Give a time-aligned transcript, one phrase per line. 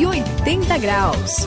[0.00, 1.46] 180 graus.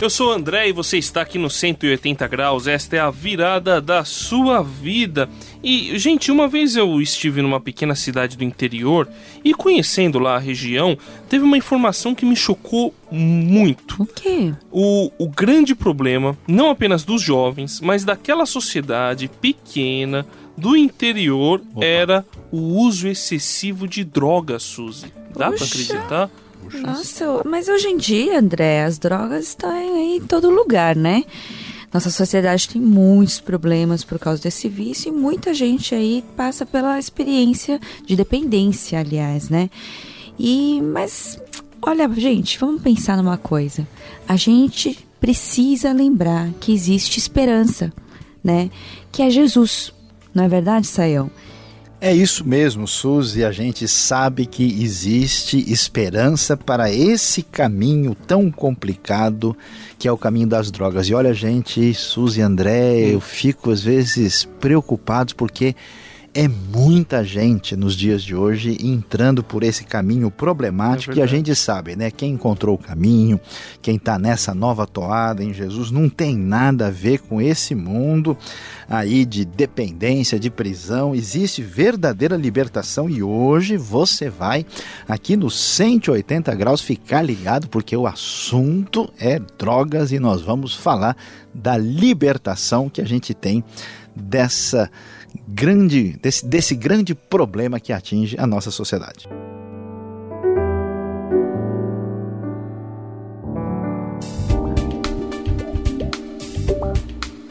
[0.00, 2.66] Eu sou André e você está aqui no 180 graus.
[2.66, 5.28] Esta é a virada da sua vida.
[5.62, 9.08] E, gente, uma vez eu estive numa pequena cidade do interior
[9.44, 10.96] e conhecendo lá a região,
[11.28, 14.02] teve uma informação que me chocou muito.
[14.02, 14.52] O quê?
[14.70, 20.26] O, o grande problema, não apenas dos jovens, mas daquela sociedade pequena
[20.56, 21.84] do interior, Opa.
[21.84, 25.12] era o uso excessivo de drogas, Suzy.
[25.36, 26.30] Dá para acreditar?
[26.80, 31.24] Nossa, mas hoje em dia, André, as drogas estão em todo lugar, né?
[31.94, 36.98] Nossa sociedade tem muitos problemas por causa desse vício e muita gente aí passa pela
[36.98, 39.70] experiência de dependência, aliás, né?
[40.36, 41.38] E mas
[41.80, 43.86] olha, gente, vamos pensar numa coisa.
[44.26, 47.92] A gente precisa lembrar que existe esperança,
[48.42, 48.70] né?
[49.12, 49.94] Que é Jesus.
[50.34, 51.30] Não é verdade, Saião?
[52.00, 53.44] É isso mesmo, Suzy.
[53.44, 59.56] A gente sabe que existe esperança para esse caminho tão complicado
[59.98, 61.08] que é o caminho das drogas.
[61.08, 65.74] E olha, gente, Suzy e André, eu fico às vezes preocupado porque
[66.34, 71.26] é muita gente nos dias de hoje entrando por esse caminho problemático é que a
[71.26, 72.10] gente sabe, né?
[72.10, 73.40] Quem encontrou o caminho,
[73.80, 78.36] quem está nessa nova toada em Jesus, não tem nada a ver com esse mundo
[78.88, 81.14] aí de dependência, de prisão.
[81.14, 84.66] Existe verdadeira libertação e hoje você vai
[85.06, 91.16] aqui no 180 graus ficar ligado porque o assunto é drogas e nós vamos falar
[91.54, 93.62] da libertação que a gente tem
[94.16, 94.90] dessa
[95.46, 99.28] grande, desse, desse grande problema que atinge a nossa sociedade.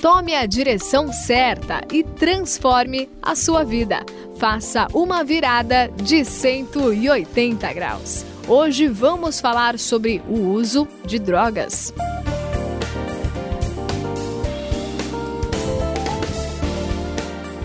[0.01, 4.05] Tome a direção certa e transforme a sua vida.
[4.37, 8.25] Faça uma virada de 180 graus.
[8.45, 11.93] Hoje vamos falar sobre o uso de drogas.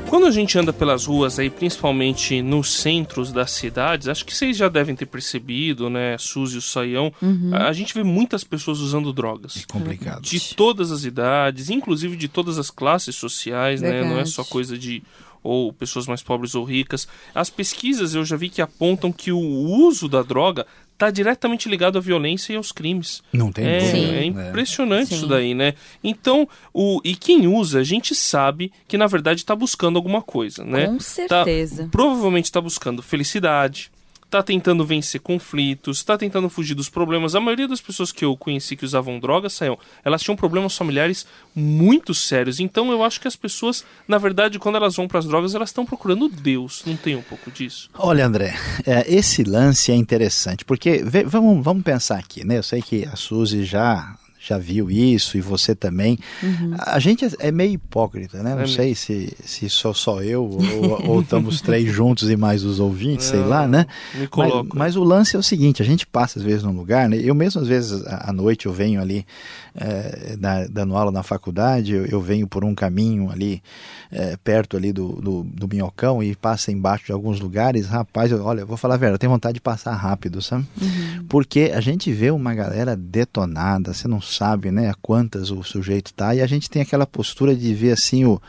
[0.08, 4.56] Quando a gente anda pelas ruas aí, principalmente nos centros das cidades, acho que vocês
[4.56, 7.50] já devem ter percebido, né, Suzy e o Saião, uhum.
[7.54, 9.58] a, gente vê muitas pessoas usando drogas.
[9.68, 10.22] É complicado.
[10.22, 14.06] De todas as idades, inclusive de todas as classes sociais, Verdade.
[14.06, 14.10] né?
[14.14, 15.02] Não é só coisa de
[15.42, 17.06] ou pessoas mais pobres ou ricas.
[17.34, 20.66] As pesquisas eu já vi que apontam que o uso da droga
[20.98, 23.22] está diretamente ligado à violência e aos crimes.
[23.32, 24.16] Não tem é, dúvida.
[24.16, 25.16] É impressionante é.
[25.16, 25.75] isso daí, né?
[26.03, 30.64] Então, o, e quem usa, a gente sabe que na verdade está buscando alguma coisa,
[30.64, 30.86] né?
[30.86, 31.84] Com tá, certeza.
[31.84, 33.92] Tá, provavelmente está buscando felicidade,
[34.28, 37.34] está tentando vencer conflitos, está tentando fugir dos problemas.
[37.34, 41.27] A maioria das pessoas que eu conheci que usavam drogas, saiam, elas tinham problemas familiares
[41.55, 42.61] muito sérios.
[42.61, 45.71] Então eu acho que as pessoas, na verdade, quando elas vão para as drogas, elas
[45.71, 46.83] estão procurando Deus.
[46.87, 47.89] Não tem um pouco disso?
[47.94, 48.55] Olha, André,
[48.87, 52.59] é, esse lance é interessante, porque vê, vamos, vamos pensar aqui, né?
[52.59, 56.19] Eu sei que a Suzy já já viu isso e você também.
[56.43, 56.75] Uhum.
[56.78, 58.54] A gente é, é meio hipócrita, né?
[58.54, 62.65] Não é sei se, se sou só eu ou, ou estamos três juntos e mais
[62.65, 63.87] os ouvintes, sei lá, né?
[64.15, 64.69] Me coloco.
[64.71, 67.19] Mas, mas, o lance é o seguinte: a gente passa às vezes num lugar, né?
[67.21, 69.27] Eu mesmo às vezes à noite eu venho ali
[69.75, 73.62] é, na, dando aula na faculdade, eu, eu venho por um caminho ali
[74.10, 78.43] é, perto ali do, do, do, Minhocão e passa embaixo de alguns lugares, rapaz, eu,
[78.44, 80.66] olha, eu vou falar a verdade, eu tenho vontade de passar rápido, sabe?
[80.81, 81.25] Uhum.
[81.28, 86.34] Porque a gente vê uma galera detonada, você não sabe, né, quantas o sujeito tá,
[86.34, 88.41] e a gente tem aquela postura de ver assim o,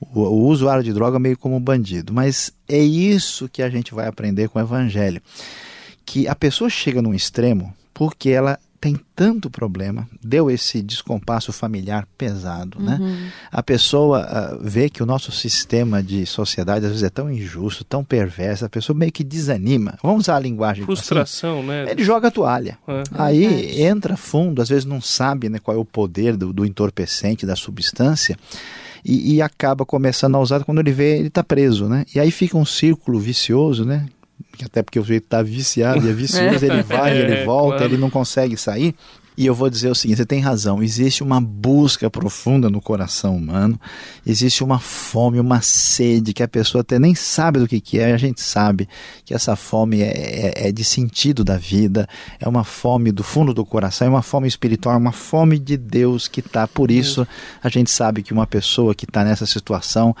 [0.00, 2.12] o, o usuário de droga meio como um bandido.
[2.12, 5.20] Mas é isso que a gente vai aprender com o evangelho.
[6.04, 12.06] Que a pessoa chega num extremo porque ela tem tanto problema, deu esse descompasso familiar
[12.18, 12.98] pesado, né?
[13.00, 13.08] uhum.
[13.08, 13.32] né?
[13.50, 17.82] A pessoa uh, vê que o nosso sistema de sociedade às vezes é tão injusto,
[17.82, 19.98] tão perverso, a pessoa meio que desanima.
[20.02, 21.68] Vamos usar a linguagem frustração, assim.
[21.68, 21.86] né?
[21.92, 22.76] Ele joga a toalha.
[22.86, 23.02] É.
[23.14, 23.84] Aí é.
[23.84, 27.56] entra fundo, às vezes não sabe, né, qual é o poder do, do entorpecente, da
[27.56, 28.36] substância.
[29.02, 32.06] E, e, acaba começando a usar quando ele vê ele está preso, né?
[32.14, 34.06] E aí fica um círculo vicioso, né?
[34.62, 37.92] Até porque o jeito está viciado e é vicioso, ele vai, ele é, volta, claro.
[37.92, 38.94] ele não consegue sair.
[39.36, 43.36] E eu vou dizer o seguinte: você tem razão, existe uma busca profunda no coração
[43.36, 43.80] humano,
[44.24, 48.12] existe uma fome, uma sede que a pessoa até nem sabe do que, que é,
[48.12, 48.88] a gente sabe
[49.24, 52.08] que essa fome é, é, é, de sentido da vida,
[52.38, 55.76] é uma fome do fundo do coração, é uma fome espiritual, é uma fome de
[55.76, 56.68] Deus que está.
[56.68, 57.26] Por isso,
[57.62, 60.14] a gente sabe que uma pessoa que está nessa situação,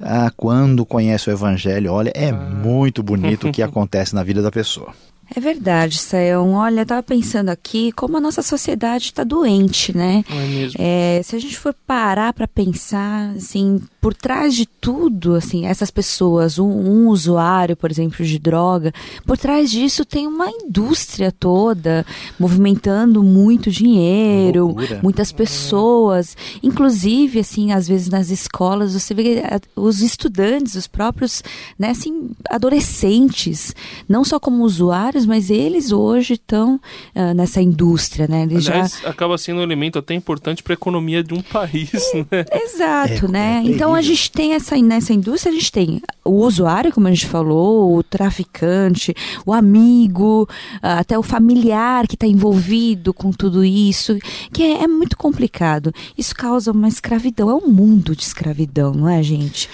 [0.00, 2.34] ah, quando conhece o Evangelho, olha, é ah.
[2.34, 4.92] muito bonito o que acontece na vida da pessoa.
[5.34, 6.54] É verdade, Sayão.
[6.54, 10.24] Olha, eu tava pensando aqui como a nossa sociedade está doente, né?
[10.30, 10.80] É mesmo.
[10.80, 15.90] É, se a gente for parar para pensar, assim, por trás de tudo, assim, essas
[15.90, 18.92] pessoas, um, um, usuário, por exemplo, de droga,
[19.26, 22.06] por trás disso tem uma indústria toda
[22.38, 30.00] movimentando muito dinheiro, muitas pessoas, inclusive, assim, às vezes nas escolas você vê eh, os
[30.00, 31.42] estudantes, os próprios,
[31.78, 33.74] né, assim, adolescentes,
[34.08, 38.42] não só como usuários, mas eles hoje estão uh, nessa indústria, né?
[38.42, 39.10] Eles Aliás, já...
[39.10, 41.92] acaba sendo um elemento até importante para a economia de um país,
[42.30, 42.44] né?
[42.52, 43.62] Exato, é, né?
[43.64, 47.10] É então a gente tem essa nessa indústria a gente tem o usuário, como a
[47.10, 49.14] gente falou, o traficante,
[49.44, 50.48] o amigo,
[50.80, 54.18] até o familiar que está envolvido com tudo isso,
[54.52, 55.92] que é, é muito complicado.
[56.16, 59.68] Isso causa uma escravidão, é um mundo de escravidão, não é, gente?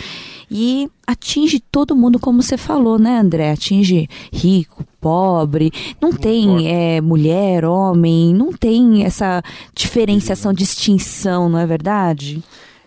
[0.51, 3.51] e atinge todo mundo, como você falou, né, André?
[3.51, 9.43] Atinge rico, pobre, não, não tem é, mulher, homem, não tem essa
[9.75, 12.43] diferenciação, distinção, não é verdade?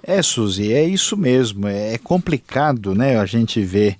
[0.07, 1.68] É, Suzy, é isso mesmo.
[1.68, 3.19] É complicado, né?
[3.19, 3.98] A gente ver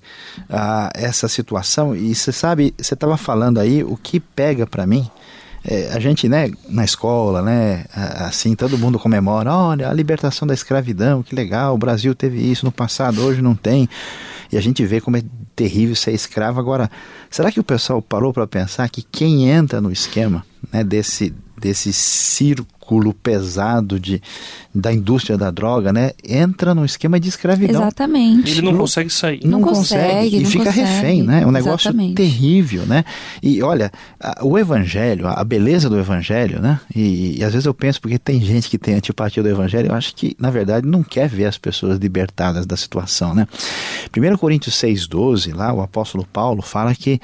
[0.48, 1.94] ah, essa situação.
[1.94, 5.08] E você sabe, você estava falando aí, o que pega para mim
[5.64, 10.54] é, a gente, né, na escola, né, assim, todo mundo comemora, olha, a libertação da
[10.54, 13.88] escravidão, que legal, o Brasil teve isso no passado, hoje não tem.
[14.50, 15.22] E a gente vê como é
[15.58, 16.60] terrível ser escravo.
[16.60, 16.88] Agora,
[17.28, 21.92] será que o pessoal parou para pensar que quem entra no esquema né, desse, desse
[21.92, 24.22] círculo pesado de,
[24.74, 27.82] da indústria da droga, né, entra num esquema de escravidão.
[27.82, 28.50] Exatamente.
[28.50, 29.40] Ele não, consegue sair.
[29.44, 30.86] Não, não consegue, consegue, e não fica consegue.
[30.86, 31.42] refém, né?
[31.42, 32.14] É um negócio Exatamente.
[32.14, 33.04] terrível, né?
[33.42, 36.80] E olha, a, o evangelho, a beleza do evangelho, né?
[36.94, 39.94] E, e, às vezes eu penso porque tem gente que tem antipatia do evangelho, eu
[39.94, 43.46] acho que na verdade não quer ver as pessoas libertadas da situação, né?
[44.16, 47.20] 1 Coríntios 6:12, lá o apóstolo Paulo fala que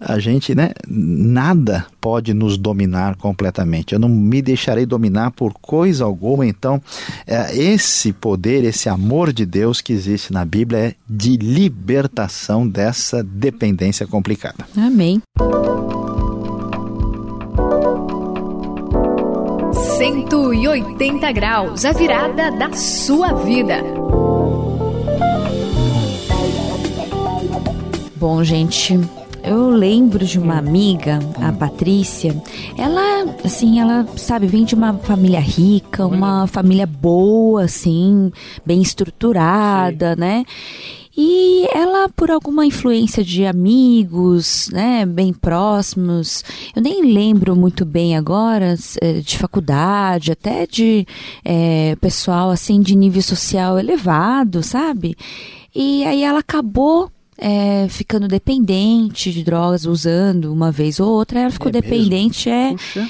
[0.00, 3.92] a gente, né, nada pode nos dominar completamente.
[3.92, 6.80] Eu não me deixarei dominar por coisa alguma, então
[7.26, 13.22] é, esse poder, esse amor de Deus que existe na Bíblia é de libertação dessa
[13.22, 14.66] dependência complicada.
[14.76, 15.20] Amém.
[19.98, 24.05] Cento e oitenta graus, a virada da sua vida.
[28.18, 28.98] Bom, gente,
[29.44, 32.34] eu lembro de uma amiga, a Patrícia.
[32.78, 38.32] Ela, assim, ela, sabe, vem de uma família rica, uma família boa, assim,
[38.64, 40.20] bem estruturada, Sim.
[40.20, 40.44] né?
[41.14, 46.42] E ela, por alguma influência de amigos, né, bem próximos,
[46.74, 51.06] eu nem lembro muito bem agora, eh, de faculdade, até de
[51.44, 55.16] é, pessoal, assim, de nível social elevado, sabe?
[55.74, 61.50] E aí ela acabou é, ficando dependente de drogas, usando uma vez ou outra, ela
[61.50, 62.72] ficou é dependente, é.
[62.72, 63.08] Puxa.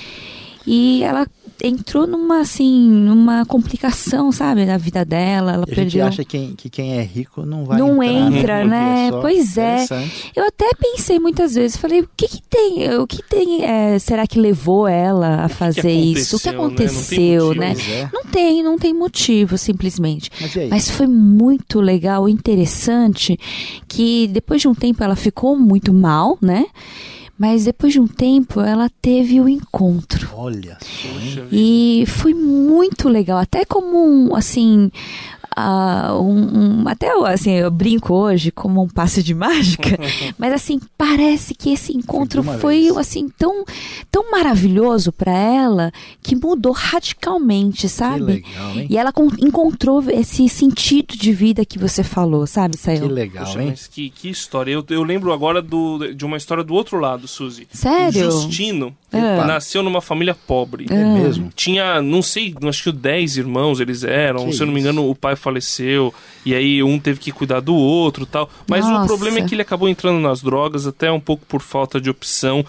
[0.66, 1.26] E ela
[1.62, 5.54] entrou numa assim, numa complicação, sabe, na vida dela.
[5.54, 6.04] Ela e perdeu.
[6.04, 8.38] A gente acha que, que quem é rico não vai Não entrar, né?
[8.38, 9.08] entra, né?
[9.08, 9.86] É pois é.
[10.34, 12.96] Eu até pensei muitas vezes, falei, o que que tem?
[12.98, 13.64] O que tem?
[13.64, 16.36] É, será que levou ela a fazer que isso?
[16.36, 17.68] O que aconteceu, né?
[17.68, 18.10] Não tem, motivo, né?
[18.12, 20.30] não tem, não tem motivo, simplesmente.
[20.40, 23.38] Mas, Mas foi muito legal, interessante
[23.88, 26.66] que depois de um tempo ela ficou muito mal, né?
[27.38, 30.28] Mas depois de um tempo ela teve o encontro.
[30.34, 31.42] Olha só.
[31.52, 34.90] E foi muito legal, até como um, assim,
[35.58, 39.98] uh, um, um, até assim, eu brinco hoje como um passe de mágica,
[40.38, 43.64] mas assim, parece que esse encontro foi assim tão,
[44.10, 48.42] tão maravilhoso para ela que mudou radicalmente, sabe?
[48.42, 48.86] Que legal, hein?
[48.90, 53.08] E ela encontrou esse sentido de vida que você falou, sabe, Sayão?
[53.08, 53.68] Que legal, Poxa, hein?
[53.70, 54.72] Mas que, que história.
[54.72, 57.66] Eu, eu lembro agora do, de uma história do outro lado, Suzy.
[57.72, 58.28] Sério?
[58.28, 59.44] O Justino é.
[59.44, 60.86] nasceu numa família pobre.
[60.90, 61.50] É mesmo?
[61.54, 64.46] Tinha, não sei, acho que 10 irmãos eles eram.
[64.46, 66.12] Que se eu não me engano, o pai faleceu.
[66.44, 68.50] E aí um teve que cuidar do outro tal.
[68.68, 69.04] Mas Nossa.
[69.04, 72.10] o problema é que ele acabou entrando nas drogas, até um pouco por falta de
[72.10, 72.64] opção.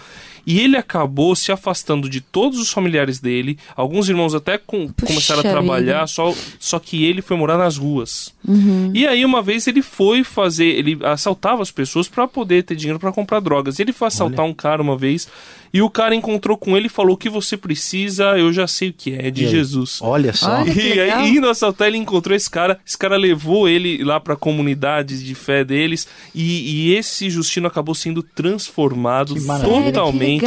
[0.46, 3.58] E ele acabou se afastando de todos os familiares dele.
[3.76, 8.32] Alguns irmãos até com, começaram a trabalhar, só, só que ele foi morar nas ruas.
[8.46, 8.90] Uhum.
[8.94, 10.64] E aí, uma vez, ele foi fazer.
[10.64, 13.78] Ele assaltava as pessoas para poder ter dinheiro para comprar drogas.
[13.78, 14.50] Ele foi assaltar Olha.
[14.50, 15.28] um cara uma vez
[15.72, 18.90] e o cara encontrou com ele e falou: O que você precisa, eu já sei
[18.90, 19.98] o que é, de Jesus.
[20.00, 20.60] Olha só.
[20.60, 22.78] Olha, e aí, indo assaltar, ele encontrou esse cara.
[22.86, 26.06] Esse cara levou ele lá para a comunidade de fé deles.
[26.34, 30.44] E, e, esse Justino acabou sendo transformado totalmente.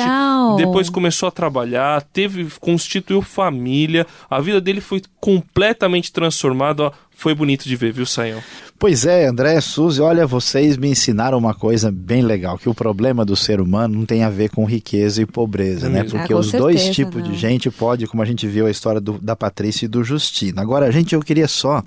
[0.58, 4.06] Depois começou a trabalhar, teve constituiu família.
[4.30, 6.84] A vida dele foi completamente transformada.
[6.84, 8.42] Ó, foi bonito de ver, viu, Sayão?
[8.80, 13.24] Pois é, André, Suzy, olha, vocês me ensinaram uma coisa bem legal, que o problema
[13.24, 16.04] do ser humano não tem a ver com riqueza e pobreza, né?
[16.04, 17.30] Porque ah, os certeza, dois tipos não.
[17.30, 20.60] de gente pode, como a gente viu a história do, da Patrícia e do Justino.
[20.60, 21.84] Agora, gente, eu queria só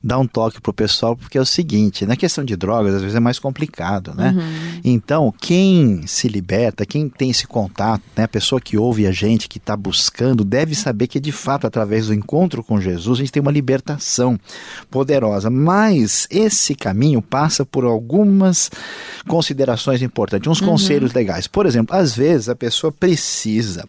[0.00, 3.16] dar um toque pro pessoal, porque é o seguinte, na questão de drogas, às vezes
[3.16, 4.32] é mais complicado, né?
[4.84, 9.48] Então, quem se liberta, quem tem esse contato, né, a pessoa que ouve a gente,
[9.48, 13.32] que está buscando, deve saber que de fato, através do encontro com Jesus, a gente
[13.32, 14.38] tem uma libertação
[14.90, 15.50] poderosa.
[15.50, 18.70] Mas esse caminho passa por algumas
[19.28, 21.46] considerações importantes, uns conselhos legais.
[21.46, 23.84] Por exemplo, às vezes a pessoa precisa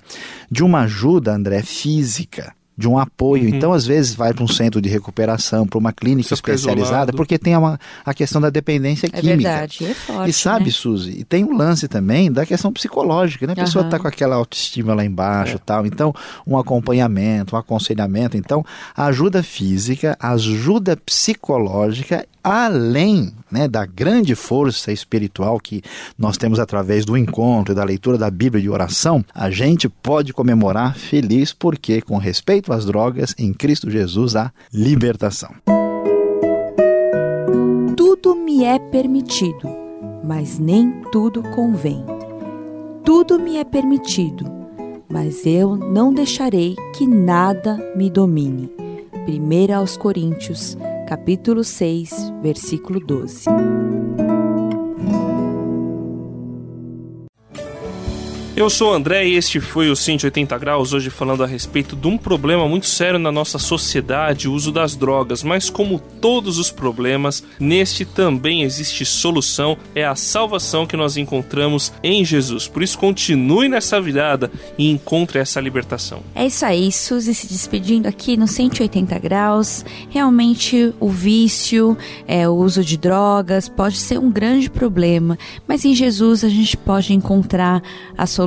[0.49, 2.53] de uma ajuda, André, física.
[2.77, 3.49] De um apoio.
[3.49, 7.57] Então, às vezes, vai para um centro de recuperação, para uma clínica especializada, porque tem
[7.57, 9.49] uma, a questão da dependência É química.
[9.49, 10.29] verdade, é forte.
[10.29, 10.71] E sabe, né?
[10.71, 13.53] Suzy, e tem um lance também da questão psicológica, né?
[13.53, 15.85] A pessoa está com aquela autoestima lá embaixo e tal.
[15.87, 16.13] Então,
[16.45, 18.37] um acompanhamento, um aconselhamento.
[18.37, 18.63] Então,
[18.95, 25.81] ajuda física, ajuda psicológica, além né, da grande força espiritual que
[26.17, 29.89] nós temos através do encontro e da leitura da Bíblia e de oração, a gente
[29.89, 35.53] pode comemorar feliz porque, com respeito às drogas, em Cristo Jesus há libertação.
[37.95, 39.69] Tudo me é permitido,
[40.23, 42.03] mas nem tudo convém.
[43.03, 44.45] Tudo me é permitido,
[45.09, 48.69] mas eu não deixarei que nada me domine.
[49.27, 53.45] 1 aos Coríntios, capítulo 6, versículo 12.
[58.57, 62.07] Eu sou o André e este foi o 180 Graus, hoje falando a respeito de
[62.07, 65.43] um problema muito sério na nossa sociedade, o uso das drogas.
[65.43, 71.93] Mas como todos os problemas, neste também existe solução, é a salvação que nós encontramos
[72.01, 72.67] em Jesus.
[72.67, 76.23] Por isso continue nessa virada e encontre essa libertação.
[76.33, 79.85] É isso aí, Suzy se despedindo aqui no 180 graus.
[80.09, 81.95] Realmente o vício,
[82.27, 85.37] é, o uso de drogas pode ser um grande problema,
[85.67, 87.83] mas em Jesus a gente pode encontrar
[88.17, 88.46] a solução.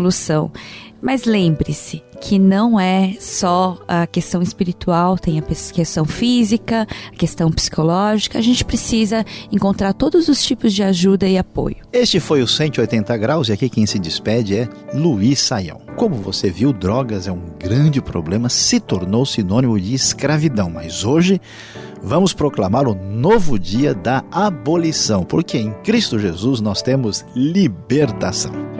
[1.02, 7.50] Mas lembre-se que não é só a questão espiritual, tem a questão física, a questão
[7.50, 8.38] psicológica.
[8.38, 11.76] A gente precisa encontrar todos os tipos de ajuda e apoio.
[11.90, 15.80] Este foi o 180 Graus e aqui quem se despede é Luiz Saião.
[15.96, 21.40] Como você viu, drogas é um grande problema, se tornou sinônimo de escravidão, mas hoje
[22.02, 28.79] vamos proclamar o novo dia da abolição, porque em Cristo Jesus nós temos libertação.